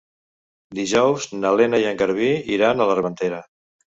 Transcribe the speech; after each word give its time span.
Dijous 0.77 1.27
na 1.43 1.51
Lena 1.59 1.81
i 1.83 1.85
en 1.91 2.01
Garbí 2.01 2.31
iran 2.57 2.81
a 2.81 2.89
l'Armentera. 2.93 3.43